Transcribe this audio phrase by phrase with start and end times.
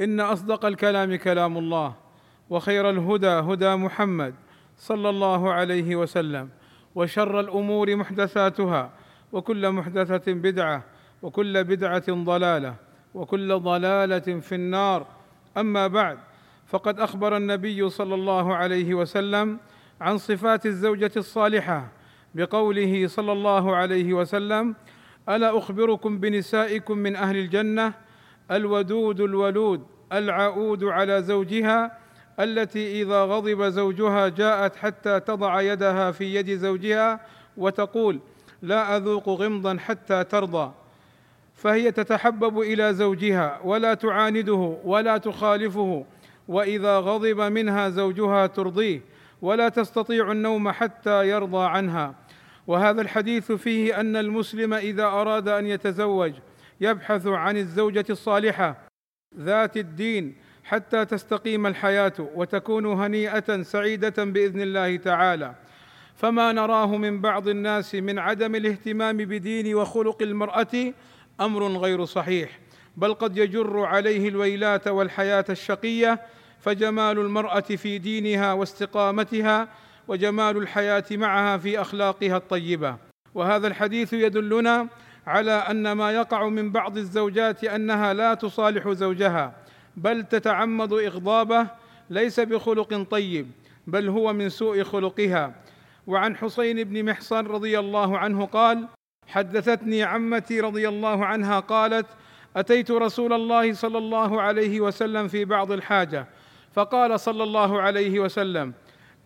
[0.00, 1.94] إن أصدق الكلام كلام الله
[2.50, 4.34] وخير الهدى هدى محمد
[4.78, 6.48] صلى الله عليه وسلم
[6.94, 8.90] وشر الأمور محدثاتها
[9.32, 10.84] وكل محدثة بدعة
[11.22, 12.74] وكل بدعة ضلالة
[13.14, 15.06] وكل ضلالة في النار.
[15.56, 16.18] أما بعد
[16.66, 19.58] فقد أخبر النبي صلى الله عليه وسلم
[20.00, 21.88] عن صفات الزوجة الصالحة
[22.34, 24.74] بقوله صلى الله عليه وسلم
[25.28, 27.94] ألا أخبركم بنسائكم من أهل الجنة
[28.50, 31.98] الودود الولود العؤود على زوجها
[32.40, 37.20] التي إذا غضب زوجها جاءت حتى تضع يدها في يد زوجها
[37.56, 38.20] وتقول
[38.62, 40.72] لا أذوق غمضا حتى ترضى
[41.54, 46.04] فهي تتحبب إلى زوجها ولا تعانده ولا تخالفه
[46.48, 49.00] وإذا غضب منها زوجها ترضيه
[49.42, 52.14] ولا تستطيع النوم حتى يرضى عنها.
[52.66, 56.32] وهذا الحديث فيه أن المسلم إذا أراد أن يتزوج
[56.84, 58.76] يبحث عن الزوجة الصالحة
[59.38, 65.54] ذات الدين حتى تستقيم الحياة وتكون هنيئة سعيدة بإذن الله تعالى.
[66.16, 70.92] فما نراه من بعض الناس من عدم الاهتمام بدين وخلق المرأة
[71.40, 72.58] أمر غير صحيح
[72.96, 76.20] بل قد يجر عليه الويلات والحياة الشقية
[76.60, 79.68] فجمال المرأة في دينها واستقامتها
[80.08, 82.96] وجمال الحياة معها في أخلاقها الطيبة.
[83.34, 84.88] وهذا الحديث يدلنا
[85.26, 89.52] على أن ما يقع من بعض الزوجات أنها لا تصالح زوجها
[89.96, 91.66] بل تتعمد إغضابه
[92.10, 93.50] ليس بخلق طيب
[93.86, 95.54] بل هو من سوء خلقها.
[96.06, 98.88] وعن حسين بن محصن رضي الله عنه قال
[99.28, 102.06] حدثتني عمتي رضي الله عنها قالت
[102.56, 106.26] أتيت رسول الله صلى الله عليه وسلم في بعض الحاجة
[106.72, 108.72] فقال صلى الله عليه وسلم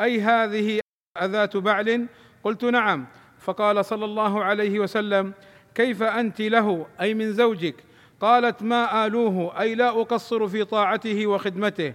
[0.00, 0.80] أي هذه
[1.22, 2.06] أذات بعل؟
[2.44, 3.06] قلت نعم.
[3.38, 5.32] فقال صلى الله عليه وسلم
[5.74, 7.74] كيف أنت له؟ أي من زوجك.
[8.20, 11.94] قالت ما آلوه أي لا أقصر في طاعته وخدمته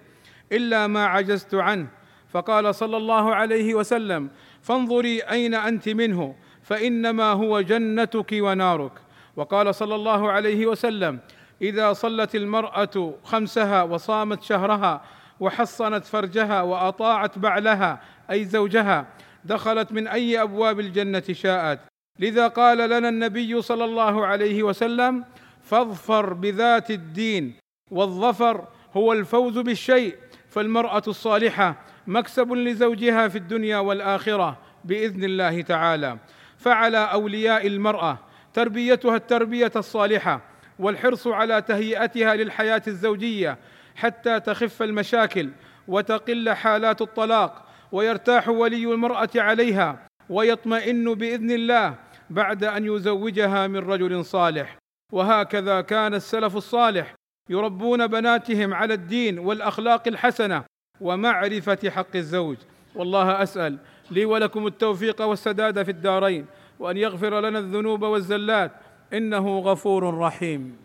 [0.51, 1.87] إلا ما عجزت عنه.
[2.29, 4.29] فقال صلى الله عليه وسلم
[4.61, 8.91] فانظري أين أنت منه فإنما هو جنتك ونارك.
[9.35, 11.19] وقال صلى الله عليه وسلم
[11.61, 15.01] إذا صلت المرأة خمسها وصامت شهرها
[15.39, 18.01] وحصنت فرجها وأطاعت بعلها
[18.31, 19.07] أي زوجها
[19.45, 21.79] دخلت من أي أبواب الجنة شاءت.
[22.19, 25.25] لذا قال لنا النبي صلى الله عليه وسلم
[25.63, 27.53] فاظفر بذات الدين
[27.91, 30.15] والظفر هو الفوز بالشيء
[30.49, 31.75] فالمرأة الصالحة
[32.07, 36.17] مكسب لزوجها في الدنيا والآخرة بإذن الله تعالى.
[36.57, 38.17] فعلى أولياء المرأة
[38.53, 40.41] تربيتها التربية الصالحة
[40.79, 43.57] والحرص على تهيئتها للحياة الزوجية
[43.95, 45.49] حتى تخف المشاكل
[45.87, 51.95] وتقل حالات الطلاق ويرتاح ولي المرأة عليها ويطمئن بإذن الله
[52.29, 54.77] بعد أن يزوجها من رجل صالح.
[55.13, 57.15] وهكذا كان السلف الصالح
[57.49, 60.63] يربون بناتهم على الدين والأخلاق الحسنة
[61.01, 62.57] ومعرفة حق الزوج.
[62.95, 63.77] والله أسأل
[64.11, 66.45] لي ولكم التوفيق والسداد في الدارين
[66.79, 68.71] وأن يغفر لنا الذنوب والزلات.
[69.13, 70.77] إنه غفور رحيم.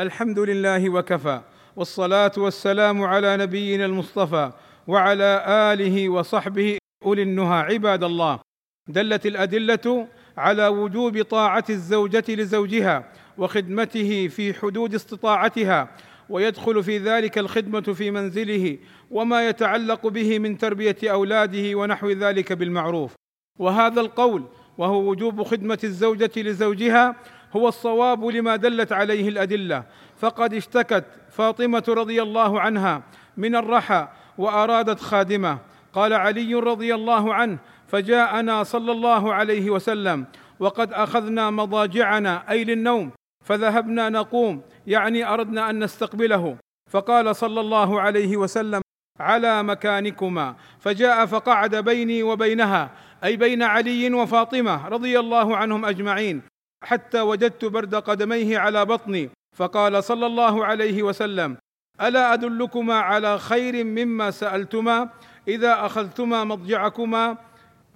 [0.00, 1.40] الحمد لله وكفى
[1.76, 4.52] والصلاة والسلام على نبينا المصطفى
[4.86, 6.78] وعلى آله وصحبه.
[7.04, 8.40] أولي النهى عباد الله.
[8.88, 15.88] دلت الأدلة على وجوب طاعة الزوجة لزوجها وخدمته في حدود استطاعتها
[16.28, 18.78] ويدخل في ذلك الخدمة في منزله
[19.10, 23.14] وما يتعلق به من تربية أولاده ونحو ذلك بالمعروف.
[23.58, 24.44] وهذا القول
[24.78, 27.16] وهو وجوب خدمة الزوجة لزوجها
[27.52, 29.84] هو الصواب لما دلت عليه الأدلة.
[30.16, 33.02] فقد اشتكت فاطمة رضي الله عنها
[33.36, 34.08] من الرحى
[34.38, 35.58] وأرادت خادمه.
[35.92, 40.26] قال علي رضي الله عنه فجاءنا صلى الله عليه وسلم
[40.60, 43.10] وقد أخذنا مضاجعنا أي للنوم
[43.44, 46.56] فذهبنا نقوم يعني أردنا أن نستقبله.
[46.90, 48.80] فقال صلى الله عليه وسلم
[49.20, 50.54] على مكانكما.
[50.78, 52.90] فجاء فقعد بيني وبينها
[53.24, 56.42] أي بين علي وفاطمة رضي الله عنهم أجمعين
[56.84, 59.30] حتى وجدت برد قدميه على بطني.
[59.56, 61.56] فقال صلى الله عليه وسلم
[62.00, 65.08] ألا أدلكما على خير مما سألتما؟
[65.48, 67.36] إذا أخذتما مضجعكما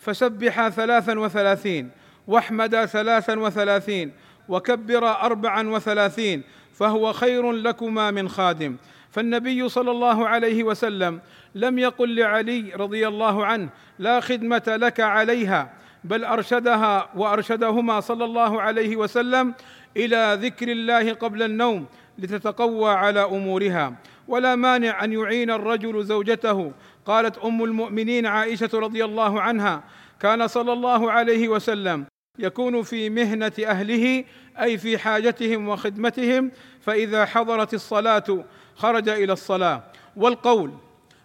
[0.00, 1.91] فسبحا ثلاثا وثلاثين
[2.26, 4.12] واحمدا ثلاثا وثلاثين
[4.49, 6.43] وكبرا اربعا وثلاثين
[6.75, 8.76] فهو خير لكما من خادم.
[9.11, 11.20] فالنبي صلى الله عليه وسلم
[11.55, 13.69] لم يقل لعلي رضي الله عنه
[13.99, 15.73] لا خدمة لك عليها
[16.05, 19.55] بل أرشدها وأرشدهما صلى الله عليه وسلم
[19.97, 21.87] إلى ذكر الله قبل النوم
[22.19, 23.94] لتتقوى على أمورها.
[24.29, 26.73] ولا مانع أن يعين الرجل زوجته
[27.06, 29.82] قالت أم المؤمنين عائشة رضي الله عنها
[30.20, 32.06] كان صلى الله عليه وسلم
[32.38, 34.25] يكون في مهنة أهله
[34.61, 36.50] أي في حاجتهم وخدمتهم
[36.81, 38.44] فإذا حضرت الصلاة
[38.76, 39.82] خرج إلى الصلاة.
[40.17, 40.70] والقول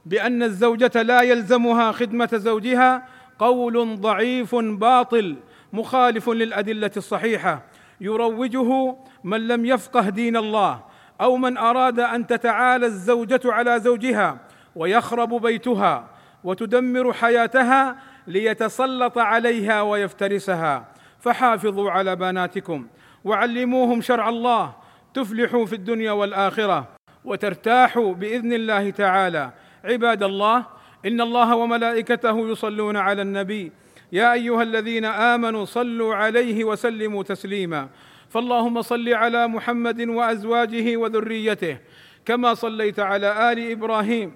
[0.06, 3.07] بأن الزوجة لا يلزمها خدمة زوجها
[3.39, 5.36] قول ضعيف باطل
[5.74, 7.62] مخالف للأدلة الصحيحة.
[8.01, 10.83] يروجه من لم يفقه دين الله
[11.22, 14.38] أو من أراد أن تتعالى الزوجة على زوجها
[14.75, 16.10] ويخرب بيتها
[16.44, 17.95] وتدمر حياتها
[18.27, 20.86] ليتسلط عليها ويفترسها.
[21.19, 22.88] فحافظوا على بناتكم
[23.24, 24.74] وعلموهم شرع الله
[25.13, 26.88] تفلحوا في الدنيا والآخرة
[27.25, 29.51] وترتاحوا بإذن الله تعالى.
[29.83, 30.66] عباد الله
[31.06, 33.72] إن الله وملائكته يصلون على النبي.
[34.12, 37.89] يا أيها الذين آمنوا صلوا عليه وسلموا تسليما.
[38.30, 41.77] فاللهم صل على محمد وأزواجه وذريته
[42.25, 44.36] كما صليت على آل إبراهيم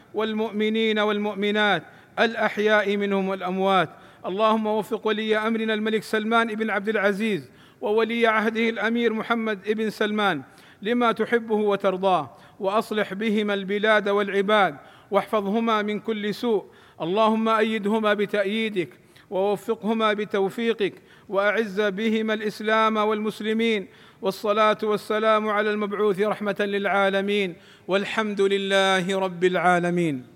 [0.13, 1.83] والمؤمنين والمؤمنات
[2.19, 3.89] الأحياء منهم والأموات.
[4.25, 7.49] اللهم وفق ولي أمرنا الملك سلمان بن عبد العزيز
[7.81, 10.41] وولي عهده الأمير محمد بن سلمان
[10.81, 12.29] لما تحبه وترضاه
[12.59, 14.77] وأصلح بهما البلاد والعباد
[15.11, 16.65] واحفظهما من كل سوء.
[17.01, 18.89] اللهم أيدهما بتأييدك
[19.29, 20.93] ووفقهما بتوفيقك
[21.29, 23.87] وأعز بهما الإسلام والمسلمين.
[24.21, 27.55] والصلاة والسلام على المبعوث رحمة للعالمين
[27.87, 30.30] والحمد لله رب العالمين.